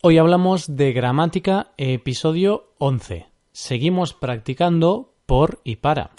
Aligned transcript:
Hoy 0.00 0.16
hablamos 0.16 0.76
de 0.76 0.92
gramática, 0.92 1.72
episodio 1.76 2.66
11. 2.78 3.26
Seguimos 3.50 4.14
practicando 4.14 5.12
por 5.26 5.60
y 5.64 5.74
para. 5.74 6.10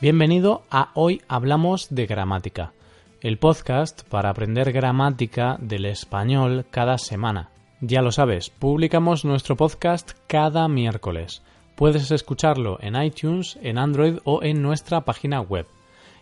Bienvenido 0.00 0.62
a 0.70 0.90
Hoy 0.94 1.20
Hablamos 1.28 1.88
de 1.90 2.06
Gramática, 2.06 2.72
el 3.20 3.36
podcast 3.38 4.08
para 4.08 4.30
aprender 4.30 4.72
gramática 4.72 5.58
del 5.60 5.84
español 5.84 6.64
cada 6.70 6.96
semana. 6.96 7.50
Ya 7.82 8.00
lo 8.00 8.10
sabes, 8.10 8.48
publicamos 8.48 9.26
nuestro 9.26 9.54
podcast 9.54 10.12
cada 10.28 10.66
miércoles. 10.66 11.42
Puedes 11.76 12.10
escucharlo 12.10 12.78
en 12.80 13.00
iTunes, 13.00 13.58
en 13.60 13.76
Android 13.76 14.16
o 14.24 14.42
en 14.42 14.62
nuestra 14.62 15.02
página 15.02 15.42
web. 15.42 15.66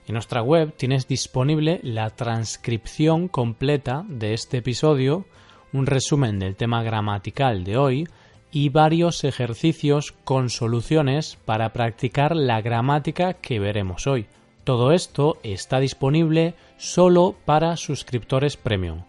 En 0.08 0.14
nuestra 0.14 0.42
web 0.42 0.74
tienes 0.76 1.06
disponible 1.06 1.78
la 1.84 2.10
transcripción 2.10 3.28
completa 3.28 4.04
de 4.08 4.34
este 4.34 4.56
episodio, 4.58 5.26
un 5.72 5.86
resumen 5.86 6.40
del 6.40 6.56
tema 6.56 6.82
gramatical 6.82 7.62
de 7.62 7.76
hoy 7.76 8.08
y 8.50 8.68
varios 8.68 9.22
ejercicios 9.22 10.12
con 10.24 10.50
soluciones 10.50 11.38
para 11.44 11.72
practicar 11.72 12.34
la 12.34 12.60
gramática 12.60 13.34
que 13.34 13.60
veremos 13.60 14.08
hoy. 14.08 14.26
Todo 14.64 14.90
esto 14.90 15.38
está 15.44 15.78
disponible 15.78 16.54
solo 16.78 17.36
para 17.44 17.76
suscriptores 17.76 18.56
premium. 18.56 19.02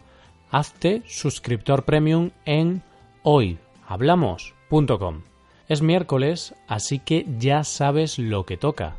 Hazte 0.52 1.02
suscriptor 1.08 1.86
premium 1.86 2.30
en 2.46 2.84
hoyhablamos.com. 3.24 5.35
Es 5.68 5.82
miércoles, 5.82 6.54
así 6.68 7.00
que 7.00 7.26
ya 7.40 7.64
sabes 7.64 8.20
lo 8.20 8.46
que 8.46 8.56
toca. 8.56 8.98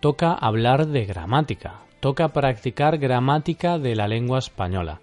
Toca 0.00 0.32
hablar 0.32 0.88
de 0.88 1.04
gramática, 1.04 1.80
toca 2.00 2.28
practicar 2.28 2.98
gramática 2.98 3.78
de 3.78 3.94
la 3.94 4.08
lengua 4.08 4.38
española. 4.38 5.00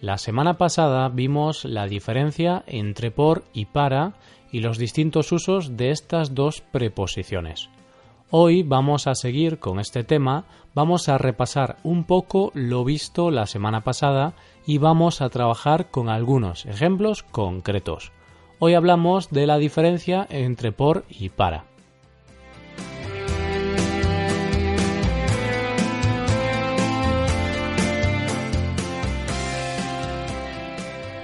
La 0.00 0.18
semana 0.18 0.58
pasada 0.58 1.08
vimos 1.08 1.64
la 1.64 1.86
diferencia 1.86 2.64
entre 2.66 3.10
por 3.10 3.44
y 3.52 3.64
para 3.64 4.12
y 4.52 4.60
los 4.60 4.78
distintos 4.78 5.32
usos 5.32 5.76
de 5.76 5.90
estas 5.90 6.34
dos 6.34 6.60
preposiciones. 6.60 7.70
Hoy 8.30 8.62
vamos 8.62 9.06
a 9.06 9.14
seguir 9.14 9.58
con 9.58 9.80
este 9.80 10.04
tema, 10.04 10.44
vamos 10.74 11.08
a 11.08 11.16
repasar 11.16 11.78
un 11.82 12.04
poco 12.04 12.52
lo 12.54 12.84
visto 12.84 13.30
la 13.30 13.46
semana 13.46 13.84
pasada 13.84 14.34
y 14.66 14.76
vamos 14.76 15.22
a 15.22 15.30
trabajar 15.30 15.90
con 15.90 16.10
algunos 16.10 16.66
ejemplos 16.66 17.22
concretos. 17.22 18.12
Hoy 18.60 18.74
hablamos 18.74 19.30
de 19.30 19.46
la 19.46 19.56
diferencia 19.56 20.26
entre 20.30 20.72
por 20.72 21.04
y 21.08 21.28
para. 21.28 21.64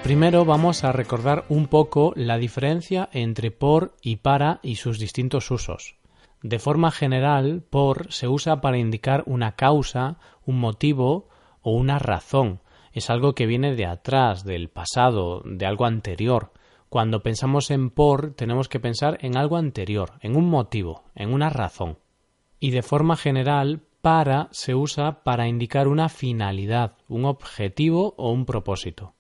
Primero 0.05 0.45
vamos 0.45 0.85
a 0.85 0.93
recordar 0.93 1.45
un 1.49 1.67
poco 1.67 2.13
la 2.15 2.39
diferencia 2.39 3.09
entre 3.13 3.51
por 3.51 3.97
y 4.01 4.17
para 4.17 4.61
y 4.63 4.77
sus 4.77 5.01
distintos 5.01 5.51
usos. 5.51 5.97
De 6.41 6.61
forma 6.61 6.93
general, 6.93 7.65
por 7.69 8.13
se 8.13 8.29
usa 8.29 8.61
para 8.61 8.79
indicar 8.79 9.25
una 9.27 9.57
causa, 9.57 10.19
un 10.47 10.61
motivo 10.61 11.29
o 11.63 11.73
una 11.73 11.99
razón. 11.99 12.61
Es 12.93 13.11
algo 13.11 13.35
que 13.35 13.47
viene 13.47 13.75
de 13.75 13.87
atrás, 13.87 14.45
del 14.45 14.69
pasado, 14.69 15.43
de 15.45 15.67
algo 15.67 15.85
anterior. 15.85 16.53
Cuando 16.95 17.25
pensamos 17.25 17.73
en 17.73 17.91
por, 17.91 18.35
tenemos 18.35 18.69
que 18.69 18.79
pensar 18.79 19.19
en 19.21 19.37
algo 19.37 19.57
anterior, 19.57 20.13
en 20.21 20.37
un 20.37 20.49
motivo, 20.49 21.03
en 21.17 21.35
una 21.35 21.51
razón. 21.51 21.99
Y 22.61 22.71
de 22.71 22.83
forma 22.83 23.17
general, 23.17 23.83
para 24.01 24.47
se 24.53 24.77
usa 24.77 25.25
para 25.25 25.49
indicar 25.49 25.89
una 25.89 26.09
finalidad, 26.09 26.97
un 27.09 27.25
objetivo 27.25 28.15
o 28.17 28.31
un 28.31 28.47
propósito. 28.47 29.15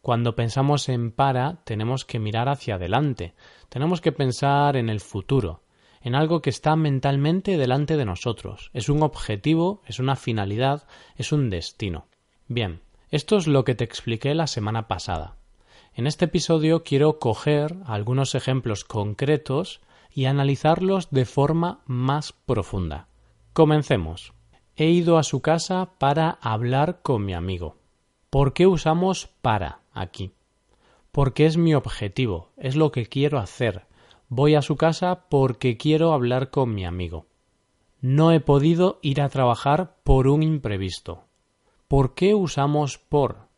Cuando 0.00 0.34
pensamos 0.34 0.88
en 0.88 1.12
para, 1.12 1.62
tenemos 1.62 2.04
que 2.04 2.18
mirar 2.18 2.48
hacia 2.48 2.74
adelante, 2.74 3.34
tenemos 3.68 4.00
que 4.00 4.10
pensar 4.10 4.76
en 4.76 4.88
el 4.88 4.98
futuro, 4.98 5.62
en 6.00 6.16
algo 6.16 6.42
que 6.42 6.50
está 6.50 6.74
mentalmente 6.74 7.56
delante 7.56 7.96
de 7.96 8.04
nosotros. 8.04 8.72
Es 8.72 8.88
un 8.88 9.00
objetivo, 9.04 9.80
es 9.86 10.00
una 10.00 10.16
finalidad, 10.16 10.88
es 11.14 11.30
un 11.30 11.50
destino. 11.50 12.08
Bien, 12.48 12.80
esto 13.10 13.36
es 13.36 13.46
lo 13.46 13.62
que 13.62 13.76
te 13.76 13.84
expliqué 13.84 14.34
la 14.34 14.48
semana 14.48 14.88
pasada. 14.88 15.36
En 15.94 16.06
este 16.06 16.24
episodio 16.24 16.84
quiero 16.84 17.18
coger 17.18 17.76
algunos 17.84 18.34
ejemplos 18.34 18.84
concretos 18.84 19.82
y 20.10 20.24
analizarlos 20.24 21.10
de 21.10 21.26
forma 21.26 21.82
más 21.84 22.32
profunda. 22.32 23.08
Comencemos. 23.52 24.32
He 24.74 24.86
ido 24.86 25.18
a 25.18 25.22
su 25.22 25.42
casa 25.42 25.90
para 25.98 26.38
hablar 26.40 27.02
con 27.02 27.26
mi 27.26 27.34
amigo. 27.34 27.76
¿Por 28.30 28.54
qué 28.54 28.66
usamos 28.66 29.28
para 29.42 29.80
aquí? 29.92 30.32
Porque 31.10 31.44
es 31.44 31.58
mi 31.58 31.74
objetivo, 31.74 32.52
es 32.56 32.74
lo 32.74 32.90
que 32.90 33.04
quiero 33.04 33.38
hacer. 33.38 33.84
Voy 34.30 34.54
a 34.54 34.62
su 34.62 34.76
casa 34.76 35.26
porque 35.28 35.76
quiero 35.76 36.14
hablar 36.14 36.48
con 36.48 36.74
mi 36.74 36.86
amigo. 36.86 37.26
No 38.00 38.32
he 38.32 38.40
podido 38.40 38.98
ir 39.02 39.20
a 39.20 39.28
trabajar 39.28 39.98
por 40.04 40.26
un 40.26 40.42
imprevisto. 40.42 41.24
¿Por 41.86 42.14
qué 42.14 42.34
usamos 42.34 42.96
por? 42.96 43.48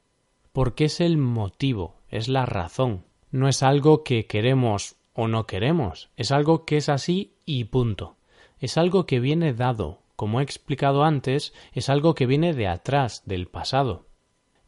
Porque 0.52 0.86
es 0.86 1.00
el 1.00 1.16
motivo, 1.16 1.94
es 2.14 2.28
la 2.28 2.46
razón. 2.46 3.04
No 3.32 3.48
es 3.48 3.64
algo 3.64 4.04
que 4.04 4.26
queremos 4.26 4.94
o 5.14 5.26
no 5.26 5.46
queremos, 5.46 6.10
es 6.16 6.30
algo 6.30 6.64
que 6.64 6.76
es 6.76 6.88
así 6.88 7.34
y 7.44 7.64
punto. 7.64 8.16
Es 8.60 8.78
algo 8.78 9.04
que 9.04 9.18
viene 9.18 9.52
dado, 9.52 9.98
como 10.14 10.40
he 10.40 10.44
explicado 10.44 11.02
antes, 11.02 11.52
es 11.72 11.88
algo 11.88 12.14
que 12.14 12.26
viene 12.26 12.54
de 12.54 12.68
atrás, 12.68 13.22
del 13.26 13.48
pasado. 13.48 14.06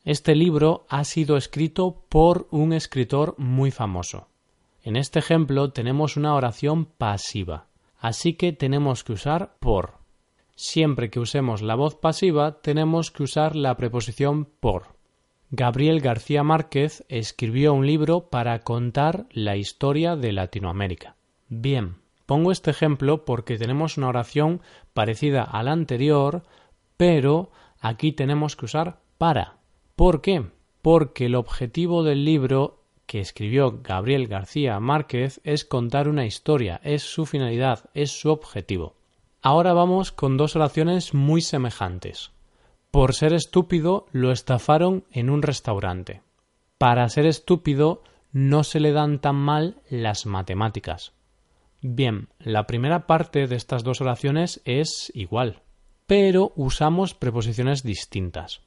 Este 0.05 0.35
libro 0.35 0.87
ha 0.89 1.05
sido 1.05 1.37
escrito 1.37 2.05
por 2.09 2.49
un 2.51 2.73
escritor 2.73 3.35
muy 3.39 3.71
famoso. 3.71 4.29
En 4.83 4.97
este 4.97 5.21
ejemplo 5.21 5.71
tenemos 5.71 6.17
una 6.17 6.35
oración 6.35 6.85
pasiva, 6.85 7.67
así 7.99 8.35
que 8.35 8.53
tenemos 8.53 9.05
que 9.05 9.13
usar 9.13 9.57
por. 9.61 9.99
Siempre 10.57 11.11
que 11.11 11.21
usemos 11.21 11.63
la 11.63 11.77
voz 11.77 11.95
pasiva 11.95 12.61
tenemos 12.61 13.13
que 13.13 13.23
usar 13.23 13.55
la 13.55 13.77
preposición 13.77 14.49
por. 14.59 14.96
Gabriel 15.51 16.01
García 16.01 16.43
Márquez 16.43 17.05
escribió 17.09 17.73
un 17.73 17.87
libro 17.87 18.31
para 18.31 18.59
contar 18.61 19.27
la 19.31 19.57
historia 19.57 20.17
de 20.17 20.33
Latinoamérica. 20.33 21.15
Bien, 21.49 21.99
pongo 22.27 22.51
este 22.51 22.73
ejemplo 22.73 23.25
porque 23.25 23.57
tenemos 23.57 23.97
una 23.97 24.09
oración 24.09 24.61
parecida 24.93 25.45
a 25.45 25.63
la 25.63 25.71
anterior, 25.71 26.43
pero 26.97 27.53
aquí 27.81 28.11
tenemos 28.11 28.57
que 28.57 28.65
usar 28.65 28.99
para. 29.19 29.59
¿Por 29.95 30.21
qué? 30.21 30.47
Porque 30.83 31.27
el 31.27 31.37
objetivo 31.37 32.03
del 32.03 32.25
libro 32.25 32.83
que 33.07 33.21
escribió 33.21 33.81
Gabriel 33.85 34.27
García 34.27 34.81
Márquez 34.81 35.41
es 35.45 35.65
contar 35.65 36.09
una 36.09 36.27
historia, 36.27 36.81
es 36.83 37.05
su 37.05 37.25
finalidad, 37.25 37.89
es 37.95 38.11
su 38.11 38.31
objetivo. 38.31 38.97
Ahora 39.43 39.75
vamos 39.75 40.11
con 40.11 40.37
dos 40.37 40.57
oraciones 40.57 41.15
muy 41.15 41.41
semejantes. 41.41 42.33
Por 42.97 43.13
ser 43.13 43.35
estúpido 43.35 44.07
lo 44.11 44.33
estafaron 44.33 45.05
en 45.13 45.29
un 45.29 45.43
restaurante. 45.43 46.23
Para 46.79 47.07
ser 47.11 47.27
estúpido 47.27 48.03
no 48.33 48.65
se 48.65 48.81
le 48.81 48.93
dan 48.93 49.21
tan 49.21 49.37
mal 49.37 49.83
las 49.91 50.25
matemáticas. 50.25 51.13
Bien, 51.83 52.31
la 52.39 52.67
primera 52.67 53.07
parte 53.07 53.49
de 53.49 53.57
estas 53.57 53.85
dos 53.85 54.01
oraciones 54.01 54.63
es 54.65 55.13
igual, 55.15 55.61
pero 56.07 56.55
usamos 56.57 57.13
preposiciones 57.13 57.83
distintas. 57.83 58.63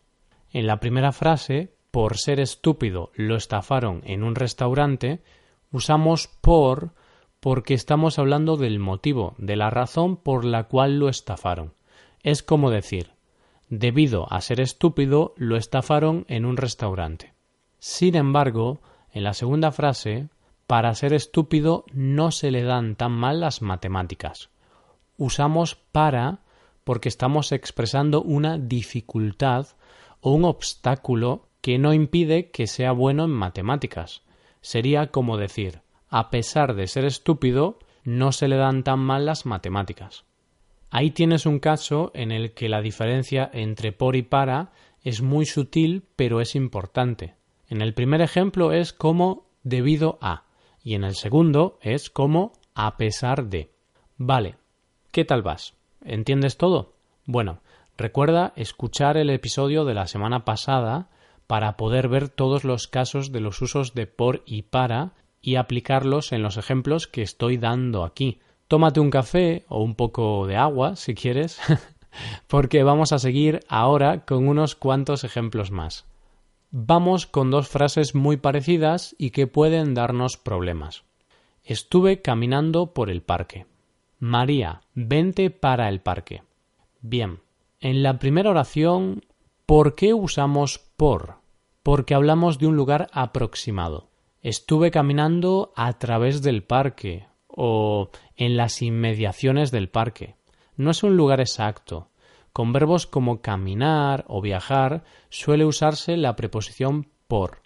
En 0.51 0.67
la 0.67 0.79
primera 0.79 1.11
frase, 1.11 1.73
por 1.89 2.15
ser 2.15 2.39
estúpido 2.39 3.09
lo 3.15 3.35
estafaron 3.35 4.03
en 4.05 4.21
un 4.21 4.35
restaurante, 4.35 5.23
usamos 5.71 6.27
por 6.39 6.91
porque 7.39 7.73
estamos 7.73 8.19
hablando 8.19 8.57
del 8.57 8.77
motivo, 8.77 9.33
de 9.39 9.55
la 9.55 9.71
razón 9.71 10.17
por 10.17 10.45
la 10.45 10.65
cual 10.65 10.99
lo 10.99 11.09
estafaron. 11.09 11.73
Es 12.21 12.43
como 12.43 12.69
decir 12.69 13.17
debido 13.69 14.31
a 14.31 14.41
ser 14.41 14.59
estúpido, 14.59 15.33
lo 15.37 15.55
estafaron 15.55 16.25
en 16.27 16.45
un 16.45 16.57
restaurante. 16.57 17.33
Sin 17.79 18.15
embargo, 18.15 18.81
en 19.11 19.23
la 19.23 19.33
segunda 19.33 19.71
frase, 19.71 20.29
para 20.67 20.93
ser 20.93 21.13
estúpido 21.13 21.85
no 21.93 22.31
se 22.31 22.51
le 22.51 22.63
dan 22.63 22.95
tan 22.95 23.11
mal 23.11 23.39
las 23.39 23.61
matemáticas. 23.61 24.49
Usamos 25.17 25.75
para 25.75 26.39
porque 26.83 27.09
estamos 27.09 27.51
expresando 27.51 28.21
una 28.21 28.57
dificultad 28.57 29.67
o 30.21 30.31
un 30.31 30.45
obstáculo 30.45 31.47
que 31.61 31.77
no 31.77 31.93
impide 31.93 32.51
que 32.51 32.67
sea 32.67 32.91
bueno 32.91 33.25
en 33.25 33.31
matemáticas. 33.31 34.21
Sería 34.61 35.07
como 35.07 35.37
decir, 35.37 35.81
a 36.09 36.29
pesar 36.29 36.75
de 36.75 36.87
ser 36.87 37.05
estúpido, 37.05 37.79
no 38.03 38.31
se 38.31 38.47
le 38.47 38.55
dan 38.55 38.83
tan 38.83 38.99
mal 38.99 39.25
las 39.25 39.45
matemáticas. 39.45 40.25
Ahí 40.91 41.11
tienes 41.11 41.45
un 41.45 41.59
caso 41.59 42.11
en 42.15 42.31
el 42.31 42.53
que 42.53 42.69
la 42.69 42.81
diferencia 42.81 43.49
entre 43.53 43.91
por 43.91 44.15
y 44.15 44.23
para 44.23 44.71
es 45.03 45.21
muy 45.21 45.45
sutil 45.45 46.03
pero 46.15 46.41
es 46.41 46.55
importante. 46.55 47.35
En 47.67 47.81
el 47.81 47.93
primer 47.93 48.21
ejemplo 48.21 48.73
es 48.73 48.93
como 48.93 49.45
debido 49.63 50.17
a 50.21 50.45
y 50.83 50.95
en 50.95 51.03
el 51.03 51.15
segundo 51.15 51.77
es 51.81 52.09
como 52.09 52.53
a 52.73 52.97
pesar 52.97 53.45
de. 53.45 53.71
Vale, 54.17 54.55
¿qué 55.11 55.25
tal 55.25 55.43
vas? 55.43 55.75
¿Entiendes 56.03 56.57
todo? 56.57 56.95
Bueno, 57.25 57.61
recuerda 57.97 58.53
escuchar 58.55 59.17
el 59.17 59.29
episodio 59.29 59.85
de 59.85 59.93
la 59.93 60.07
semana 60.07 60.45
pasada 60.45 61.09
para 61.45 61.77
poder 61.77 62.07
ver 62.07 62.29
todos 62.29 62.63
los 62.63 62.87
casos 62.87 63.31
de 63.31 63.41
los 63.41 63.61
usos 63.61 63.93
de 63.93 64.07
por 64.07 64.41
y 64.45 64.63
para 64.63 65.13
y 65.41 65.55
aplicarlos 65.55 66.31
en 66.31 66.41
los 66.41 66.57
ejemplos 66.57 67.07
que 67.07 67.21
estoy 67.21 67.57
dando 67.57 68.03
aquí. 68.03 68.39
Tómate 68.69 68.99
un 68.99 69.09
café 69.09 69.65
o 69.67 69.81
un 69.81 69.95
poco 69.95 70.45
de 70.45 70.55
agua 70.55 70.95
si 70.95 71.15
quieres, 71.15 71.59
porque 72.47 72.83
vamos 72.83 73.11
a 73.11 73.17
seguir 73.17 73.61
ahora 73.67 74.25
con 74.25 74.47
unos 74.47 74.75
cuantos 74.75 75.23
ejemplos 75.23 75.71
más. 75.71 76.05
Vamos 76.69 77.25
con 77.25 77.49
dos 77.49 77.67
frases 77.67 78.13
muy 78.13 78.37
parecidas 78.37 79.15
y 79.17 79.31
que 79.31 79.47
pueden 79.47 79.95
darnos 79.95 80.37
problemas. 80.37 81.03
Estuve 81.63 82.21
caminando 82.21 82.93
por 82.93 83.09
el 83.09 83.23
parque. 83.23 83.65
María, 84.19 84.81
vente 84.93 85.49
para 85.49 85.89
el 85.89 85.99
parque. 85.99 86.43
Bien, 87.01 87.39
en 87.79 88.03
la 88.03 88.19
primera 88.19 88.51
oración, 88.51 89.25
¿por 89.65 89.95
qué 89.95 90.13
usamos 90.13 90.77
por? 90.95 91.37
Porque 91.81 92.13
hablamos 92.13 92.59
de 92.59 92.67
un 92.67 92.75
lugar 92.75 93.07
aproximado. 93.13 94.09
Estuve 94.43 94.91
caminando 94.91 95.73
a 95.75 95.93
través 95.93 96.43
del 96.43 96.61
parque 96.61 97.29
o 97.49 98.09
en 98.37 98.55
las 98.55 98.81
inmediaciones 98.81 99.71
del 99.71 99.89
parque. 99.89 100.35
No 100.77 100.91
es 100.91 101.03
un 101.03 101.17
lugar 101.17 101.41
exacto. 101.41 102.07
Con 102.53 102.71
verbos 102.71 103.05
como 103.05 103.41
caminar 103.41 104.23
o 104.27 104.41
viajar 104.41 105.03
suele 105.29 105.65
usarse 105.65 106.15
la 106.15 106.35
preposición 106.35 107.09
por. 107.27 107.61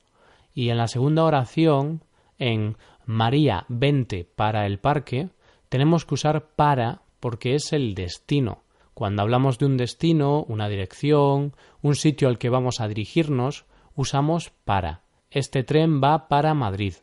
Y 0.54 0.70
en 0.70 0.78
la 0.78 0.88
segunda 0.88 1.24
oración, 1.24 2.04
en 2.40 2.78
María, 3.06 3.66
vente 3.70 4.26
para 4.36 4.66
el 4.66 4.80
parque, 4.80 5.30
tenemos 5.70 6.06
que 6.06 6.16
usar 6.16 6.48
para 6.56 7.02
porque 7.20 7.56
es 7.56 7.74
el 7.74 7.96
destino. 7.96 8.64
Cuando 8.94 9.22
hablamos 9.22 9.58
de 9.58 9.66
un 9.66 9.78
destino, 9.78 10.44
una 10.48 10.70
dirección, 10.70 11.56
un 11.82 11.96
sitio 11.96 12.28
al 12.28 12.38
que 12.38 12.50
vamos 12.50 12.80
a 12.80 12.88
dirigirnos, 12.88 13.66
usamos 13.96 14.52
para. 14.66 15.02
Este 15.32 15.64
tren 15.64 16.02
va 16.02 16.28
para 16.28 16.54
Madrid. 16.54 16.94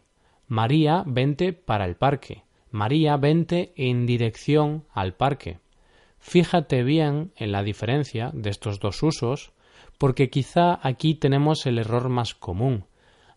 María, 0.46 1.02
vente 1.06 1.52
para 1.52 1.84
el 1.84 1.96
parque. 1.96 2.44
María, 2.70 3.16
vente 3.16 3.72
en 3.76 4.06
dirección 4.06 4.84
al 4.92 5.14
parque. 5.14 5.58
Fíjate 6.18 6.82
bien 6.84 7.32
en 7.36 7.52
la 7.52 7.62
diferencia 7.62 8.30
de 8.32 8.50
estos 8.50 8.78
dos 8.78 9.02
usos, 9.02 9.52
porque 9.98 10.30
quizá 10.30 10.78
aquí 10.82 11.14
tenemos 11.14 11.66
el 11.66 11.78
error 11.78 12.08
más 12.08 12.34
común. 12.34 12.84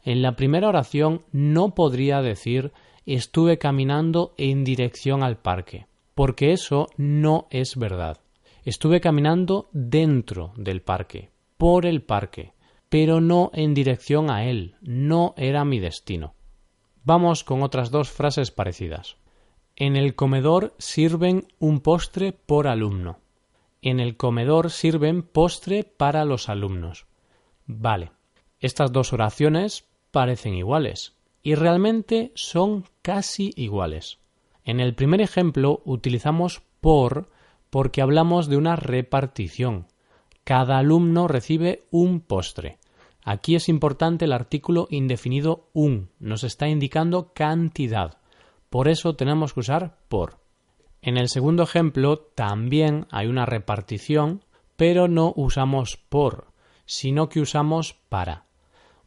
En 0.03 0.21
la 0.21 0.35
primera 0.35 0.67
oración 0.67 1.21
no 1.31 1.73
podría 1.73 2.21
decir 2.21 2.71
estuve 3.05 3.57
caminando 3.57 4.33
en 4.37 4.63
dirección 4.63 5.23
al 5.23 5.37
parque, 5.37 5.87
porque 6.13 6.51
eso 6.51 6.87
no 6.97 7.47
es 7.49 7.75
verdad. 7.77 8.19
Estuve 8.65 9.01
caminando 9.01 9.69
dentro 9.73 10.53
del 10.55 10.81
parque, 10.81 11.31
por 11.57 11.85
el 11.85 12.01
parque, 12.01 12.53
pero 12.89 13.19
no 13.19 13.49
en 13.53 13.73
dirección 13.73 14.29
a 14.29 14.45
él, 14.45 14.75
no 14.81 15.33
era 15.37 15.65
mi 15.65 15.79
destino. 15.79 16.33
Vamos 17.03 17.43
con 17.43 17.63
otras 17.63 17.91
dos 17.91 18.09
frases 18.09 18.51
parecidas. 18.51 19.17
En 19.75 19.95
el 19.95 20.13
comedor 20.13 20.75
sirven 20.77 21.47
un 21.57 21.79
postre 21.79 22.31
por 22.31 22.67
alumno. 22.67 23.19
En 23.81 23.99
el 23.99 24.17
comedor 24.17 24.69
sirven 24.69 25.23
postre 25.23 25.83
para 25.83 26.25
los 26.25 26.47
alumnos. 26.47 27.07
Vale, 27.65 28.11
estas 28.59 28.91
dos 28.91 29.13
oraciones 29.13 29.85
parecen 30.11 30.53
iguales 30.53 31.13
y 31.41 31.55
realmente 31.55 32.31
son 32.35 32.85
casi 33.01 33.51
iguales. 33.55 34.19
En 34.63 34.79
el 34.79 34.93
primer 34.93 35.21
ejemplo 35.21 35.81
utilizamos 35.85 36.61
por 36.79 37.29
porque 37.69 38.01
hablamos 38.01 38.47
de 38.47 38.57
una 38.57 38.75
repartición. 38.75 39.87
Cada 40.43 40.77
alumno 40.77 41.27
recibe 41.27 41.83
un 41.89 42.21
postre. 42.21 42.77
Aquí 43.23 43.55
es 43.55 43.69
importante 43.69 44.25
el 44.25 44.33
artículo 44.33 44.87
indefinido 44.91 45.69
un, 45.73 46.09
nos 46.19 46.43
está 46.43 46.67
indicando 46.67 47.33
cantidad. 47.33 48.19
Por 48.73 48.87
eso 48.87 49.15
tenemos 49.15 49.53
que 49.53 49.59
usar 49.59 49.99
por. 50.09 50.39
En 51.03 51.17
el 51.17 51.29
segundo 51.29 51.61
ejemplo 51.61 52.17
también 52.17 53.05
hay 53.11 53.27
una 53.27 53.45
repartición, 53.45 54.43
pero 54.77 55.07
no 55.07 55.31
usamos 55.35 55.97
por, 56.09 56.47
sino 56.87 57.29
que 57.29 57.39
usamos 57.39 57.93
para. 58.09 58.47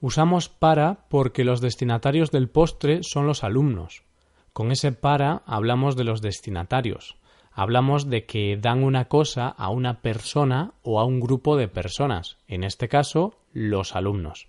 Usamos 0.01 0.49
para 0.49 1.09
porque 1.09 1.43
los 1.43 1.61
destinatarios 1.61 2.31
del 2.31 2.49
postre 2.49 3.01
son 3.03 3.27
los 3.27 3.43
alumnos. 3.43 4.05
Con 4.53 4.71
ese 4.71 4.93
para 4.93 5.43
hablamos 5.47 5.97
de 5.97 6.05
los 6.05 6.23
destinatarios. 6.23 7.17
Hablamos 7.51 8.09
de 8.09 8.25
que 8.25 8.57
dan 8.57 8.85
una 8.85 9.07
cosa 9.07 9.49
a 9.49 9.71
una 9.71 10.01
persona 10.01 10.75
o 10.83 11.01
a 11.01 11.05
un 11.05 11.19
grupo 11.19 11.57
de 11.57 11.67
personas, 11.67 12.39
en 12.47 12.63
este 12.63 12.87
caso 12.87 13.41
los 13.53 13.97
alumnos. 13.97 14.47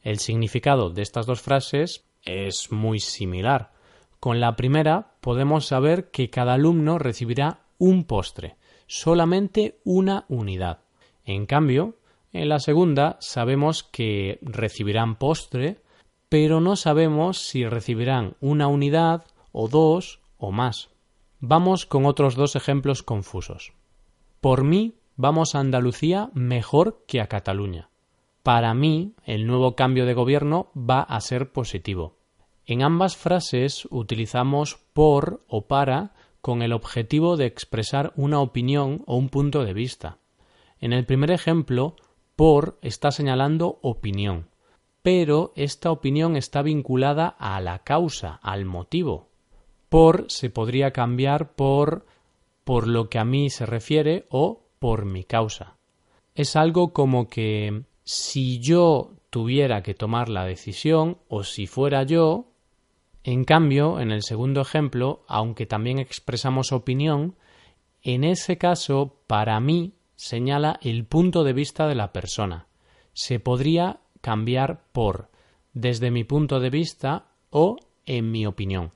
El 0.00 0.20
significado 0.20 0.90
de 0.90 1.02
estas 1.02 1.26
dos 1.26 1.40
frases 1.40 2.04
es 2.22 2.70
muy 2.70 3.00
similar. 3.00 3.79
Con 4.20 4.38
la 4.38 4.54
primera 4.54 5.14
podemos 5.22 5.66
saber 5.66 6.10
que 6.10 6.28
cada 6.28 6.52
alumno 6.52 6.98
recibirá 6.98 7.60
un 7.78 8.04
postre, 8.04 8.56
solamente 8.86 9.80
una 9.82 10.26
unidad. 10.28 10.80
En 11.24 11.46
cambio, 11.46 11.96
en 12.32 12.50
la 12.50 12.58
segunda 12.58 13.16
sabemos 13.20 13.82
que 13.82 14.38
recibirán 14.42 15.16
postre, 15.16 15.80
pero 16.28 16.60
no 16.60 16.76
sabemos 16.76 17.38
si 17.38 17.66
recibirán 17.66 18.36
una 18.40 18.68
unidad 18.68 19.24
o 19.52 19.68
dos 19.68 20.20
o 20.36 20.52
más. 20.52 20.90
Vamos 21.40 21.86
con 21.86 22.04
otros 22.04 22.34
dos 22.34 22.56
ejemplos 22.56 23.02
confusos. 23.02 23.72
Por 24.42 24.64
mí 24.64 24.96
vamos 25.16 25.54
a 25.54 25.60
Andalucía 25.60 26.28
mejor 26.34 27.04
que 27.06 27.22
a 27.22 27.26
Cataluña. 27.26 27.88
Para 28.42 28.74
mí, 28.74 29.14
el 29.24 29.46
nuevo 29.46 29.76
cambio 29.76 30.04
de 30.04 30.12
gobierno 30.12 30.70
va 30.76 31.00
a 31.00 31.20
ser 31.22 31.52
positivo. 31.52 32.19
En 32.66 32.82
ambas 32.82 33.16
frases 33.16 33.86
utilizamos 33.90 34.78
por 34.92 35.44
o 35.48 35.66
para 35.66 36.12
con 36.40 36.62
el 36.62 36.72
objetivo 36.72 37.36
de 37.36 37.46
expresar 37.46 38.12
una 38.16 38.40
opinión 38.40 39.02
o 39.06 39.16
un 39.16 39.28
punto 39.28 39.64
de 39.64 39.74
vista. 39.74 40.18
En 40.78 40.92
el 40.92 41.04
primer 41.04 41.30
ejemplo, 41.30 41.96
por 42.36 42.78
está 42.80 43.10
señalando 43.10 43.78
opinión, 43.82 44.48
pero 45.02 45.52
esta 45.56 45.90
opinión 45.90 46.36
está 46.36 46.62
vinculada 46.62 47.28
a 47.28 47.60
la 47.60 47.80
causa, 47.80 48.40
al 48.42 48.64
motivo, 48.64 49.28
por 49.88 50.30
se 50.30 50.50
podría 50.50 50.92
cambiar 50.92 51.52
por 51.54 52.06
por 52.64 52.86
lo 52.86 53.08
que 53.08 53.18
a 53.18 53.24
mí 53.24 53.50
se 53.50 53.66
refiere 53.66 54.26
o 54.30 54.68
por 54.78 55.04
mi 55.04 55.24
causa. 55.24 55.76
Es 56.34 56.56
algo 56.56 56.92
como 56.92 57.28
que 57.28 57.82
si 58.04 58.60
yo 58.60 59.12
tuviera 59.30 59.82
que 59.82 59.94
tomar 59.94 60.28
la 60.28 60.44
decisión 60.44 61.18
o 61.28 61.42
si 61.42 61.66
fuera 61.66 62.04
yo, 62.04 62.49
en 63.22 63.44
cambio, 63.44 64.00
en 64.00 64.10
el 64.10 64.22
segundo 64.22 64.62
ejemplo, 64.62 65.24
aunque 65.28 65.66
también 65.66 65.98
expresamos 65.98 66.72
opinión, 66.72 67.36
en 68.02 68.24
ese 68.24 68.56
caso, 68.56 69.16
para 69.26 69.60
mí, 69.60 69.92
señala 70.16 70.78
el 70.82 71.04
punto 71.04 71.44
de 71.44 71.52
vista 71.52 71.86
de 71.86 71.94
la 71.94 72.12
persona. 72.12 72.66
Se 73.12 73.38
podría 73.38 74.00
cambiar 74.20 74.84
por 74.92 75.28
desde 75.72 76.10
mi 76.10 76.24
punto 76.24 76.60
de 76.60 76.70
vista 76.70 77.26
o 77.50 77.76
en 78.06 78.30
mi 78.30 78.46
opinión. 78.46 78.92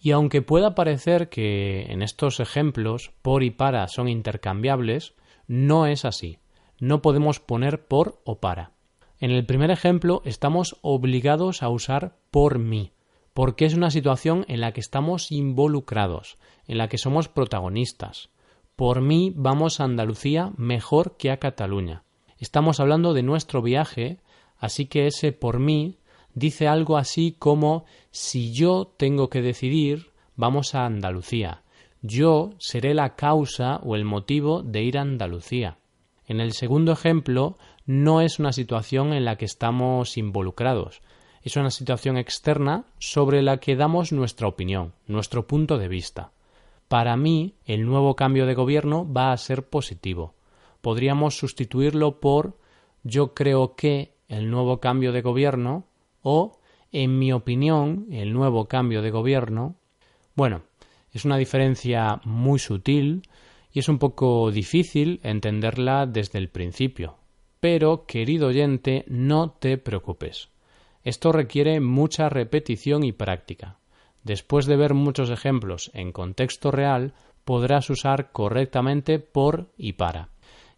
Y 0.00 0.12
aunque 0.12 0.42
pueda 0.42 0.74
parecer 0.74 1.28
que 1.28 1.82
en 1.90 2.02
estos 2.02 2.40
ejemplos 2.40 3.12
por 3.22 3.42
y 3.42 3.50
para 3.50 3.86
son 3.86 4.08
intercambiables, 4.08 5.14
no 5.46 5.86
es 5.86 6.04
así. 6.04 6.38
No 6.78 7.02
podemos 7.02 7.38
poner 7.38 7.86
por 7.86 8.20
o 8.24 8.40
para. 8.40 8.72
En 9.18 9.30
el 9.30 9.44
primer 9.44 9.70
ejemplo 9.70 10.22
estamos 10.24 10.78
obligados 10.80 11.62
a 11.62 11.68
usar 11.68 12.16
por 12.30 12.58
mí, 12.58 12.92
porque 13.34 13.64
es 13.64 13.74
una 13.74 13.90
situación 13.90 14.44
en 14.48 14.60
la 14.60 14.72
que 14.72 14.80
estamos 14.80 15.30
involucrados, 15.30 16.36
en 16.66 16.78
la 16.78 16.88
que 16.88 16.98
somos 16.98 17.28
protagonistas. 17.28 18.30
Por 18.76 19.00
mí 19.00 19.32
vamos 19.36 19.80
a 19.80 19.84
Andalucía 19.84 20.52
mejor 20.56 21.16
que 21.16 21.30
a 21.30 21.38
Cataluña. 21.38 22.02
Estamos 22.38 22.80
hablando 22.80 23.12
de 23.12 23.22
nuestro 23.22 23.62
viaje, 23.62 24.18
así 24.58 24.86
que 24.86 25.06
ese 25.06 25.32
por 25.32 25.58
mí 25.58 25.98
dice 26.34 26.68
algo 26.68 26.96
así 26.96 27.36
como 27.38 27.84
si 28.10 28.52
yo 28.52 28.92
tengo 28.96 29.28
que 29.28 29.42
decidir, 29.42 30.12
vamos 30.36 30.74
a 30.74 30.86
Andalucía. 30.86 31.62
Yo 32.02 32.52
seré 32.58 32.94
la 32.94 33.14
causa 33.14 33.76
o 33.82 33.94
el 33.94 34.04
motivo 34.04 34.62
de 34.62 34.82
ir 34.82 34.96
a 34.96 35.02
Andalucía. 35.02 35.76
En 36.26 36.40
el 36.40 36.52
segundo 36.52 36.92
ejemplo, 36.92 37.58
no 37.84 38.22
es 38.22 38.38
una 38.38 38.52
situación 38.52 39.12
en 39.12 39.24
la 39.24 39.36
que 39.36 39.44
estamos 39.44 40.16
involucrados, 40.16 41.02
es 41.42 41.56
una 41.56 41.70
situación 41.70 42.16
externa 42.16 42.84
sobre 42.98 43.42
la 43.42 43.58
que 43.58 43.76
damos 43.76 44.12
nuestra 44.12 44.46
opinión, 44.46 44.92
nuestro 45.06 45.46
punto 45.46 45.78
de 45.78 45.88
vista. 45.88 46.32
Para 46.88 47.16
mí, 47.16 47.54
el 47.64 47.86
nuevo 47.86 48.16
cambio 48.16 48.46
de 48.46 48.54
gobierno 48.54 49.10
va 49.10 49.32
a 49.32 49.36
ser 49.36 49.68
positivo. 49.68 50.34
Podríamos 50.80 51.38
sustituirlo 51.38 52.20
por 52.20 52.58
yo 53.02 53.32
creo 53.32 53.74
que 53.74 54.14
el 54.28 54.50
nuevo 54.50 54.80
cambio 54.80 55.12
de 55.12 55.22
gobierno 55.22 55.84
o, 56.22 56.58
en 56.92 57.18
mi 57.18 57.32
opinión, 57.32 58.06
el 58.10 58.32
nuevo 58.32 58.66
cambio 58.66 59.02
de 59.02 59.10
gobierno. 59.10 59.76
Bueno, 60.34 60.62
es 61.12 61.24
una 61.24 61.36
diferencia 61.36 62.20
muy 62.24 62.58
sutil 62.58 63.22
y 63.72 63.78
es 63.78 63.88
un 63.88 63.98
poco 63.98 64.50
difícil 64.50 65.20
entenderla 65.22 66.06
desde 66.06 66.38
el 66.38 66.48
principio. 66.48 67.16
Pero, 67.60 68.04
querido 68.06 68.48
oyente, 68.48 69.04
no 69.08 69.50
te 69.50 69.78
preocupes. 69.78 70.48
Esto 71.04 71.32
requiere 71.32 71.80
mucha 71.80 72.28
repetición 72.28 73.04
y 73.04 73.12
práctica. 73.12 73.76
Después 74.22 74.66
de 74.66 74.76
ver 74.76 74.94
muchos 74.94 75.30
ejemplos 75.30 75.90
en 75.94 76.12
contexto 76.12 76.70
real, 76.70 77.14
podrás 77.44 77.88
usar 77.88 78.32
correctamente 78.32 79.18
por 79.18 79.68
y 79.78 79.94
para. 79.94 80.28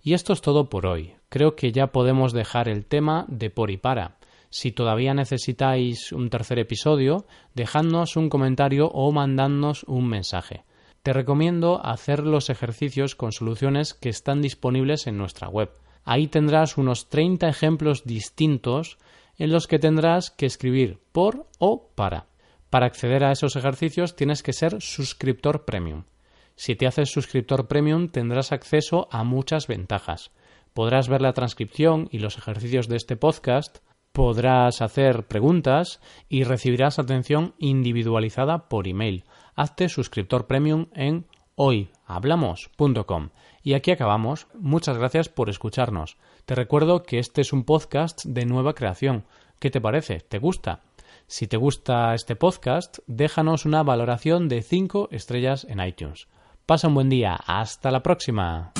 Y 0.02 0.14
esto 0.14 0.32
es 0.32 0.40
todo 0.40 0.68
por 0.68 0.86
hoy. 0.86 1.14
Creo 1.28 1.56
que 1.56 1.72
ya 1.72 1.88
podemos 1.88 2.32
dejar 2.32 2.68
el 2.68 2.84
tema 2.84 3.24
de 3.28 3.50
por 3.50 3.70
y 3.70 3.76
para. 3.76 4.16
Si 4.50 4.70
todavía 4.70 5.14
necesitáis 5.14 6.12
un 6.12 6.28
tercer 6.28 6.58
episodio, 6.58 7.24
dejadnos 7.54 8.16
un 8.16 8.28
comentario 8.28 8.88
o 8.88 9.10
mandadnos 9.10 9.84
un 9.84 10.06
mensaje. 10.08 10.64
Te 11.02 11.12
recomiendo 11.12 11.84
hacer 11.84 12.20
los 12.20 12.50
ejercicios 12.50 13.16
con 13.16 13.32
soluciones 13.32 13.94
que 13.94 14.08
están 14.08 14.40
disponibles 14.40 15.06
en 15.06 15.18
nuestra 15.18 15.48
web. 15.48 15.70
Ahí 16.04 16.26
tendrás 16.26 16.78
unos 16.78 17.08
30 17.08 17.48
ejemplos 17.48 18.04
distintos 18.04 18.98
en 19.42 19.50
los 19.50 19.66
que 19.66 19.80
tendrás 19.80 20.30
que 20.30 20.46
escribir 20.46 21.00
por 21.10 21.48
o 21.58 21.90
para. 21.96 22.28
Para 22.70 22.86
acceder 22.86 23.24
a 23.24 23.32
esos 23.32 23.56
ejercicios 23.56 24.14
tienes 24.14 24.40
que 24.40 24.52
ser 24.52 24.80
suscriptor 24.80 25.64
premium. 25.64 26.04
Si 26.54 26.76
te 26.76 26.86
haces 26.86 27.10
suscriptor 27.10 27.66
premium 27.66 28.08
tendrás 28.08 28.52
acceso 28.52 29.08
a 29.10 29.24
muchas 29.24 29.66
ventajas. 29.66 30.30
Podrás 30.74 31.08
ver 31.08 31.22
la 31.22 31.32
transcripción 31.32 32.06
y 32.12 32.20
los 32.20 32.38
ejercicios 32.38 32.86
de 32.86 32.94
este 32.94 33.16
podcast, 33.16 33.78
podrás 34.12 34.80
hacer 34.80 35.26
preguntas 35.26 36.00
y 36.28 36.44
recibirás 36.44 37.00
atención 37.00 37.56
individualizada 37.58 38.68
por 38.68 38.86
email. 38.86 39.24
Hazte 39.56 39.88
suscriptor 39.88 40.46
premium 40.46 40.86
en 40.94 41.26
hoyhablamos.com. 41.56 43.30
Y 43.62 43.74
aquí 43.74 43.90
acabamos. 43.90 44.46
Muchas 44.54 44.98
gracias 44.98 45.28
por 45.28 45.48
escucharnos. 45.48 46.16
Te 46.44 46.54
recuerdo 46.54 47.02
que 47.02 47.18
este 47.18 47.40
es 47.40 47.52
un 47.52 47.64
podcast 47.64 48.24
de 48.24 48.46
nueva 48.46 48.74
creación. 48.74 49.24
¿Qué 49.60 49.70
te 49.70 49.80
parece? 49.80 50.20
¿Te 50.20 50.38
gusta? 50.38 50.80
Si 51.26 51.46
te 51.46 51.56
gusta 51.56 52.14
este 52.14 52.36
podcast, 52.36 52.98
déjanos 53.06 53.64
una 53.64 53.82
valoración 53.82 54.48
de 54.48 54.62
5 54.62 55.08
estrellas 55.12 55.66
en 55.68 55.80
iTunes. 55.80 56.26
Pasa 56.66 56.88
un 56.88 56.94
buen 56.94 57.08
día. 57.08 57.38
Hasta 57.46 57.90
la 57.90 58.02
próxima. 58.02 58.72